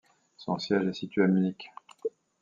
[0.35, 1.69] Son siège est situé à Munich.